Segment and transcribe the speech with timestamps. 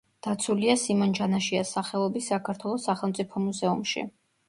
[0.27, 4.11] დაცულია სიმონ ჯანაშიას სახელობის საქართველოს სახელმწიფო მუზეუმში.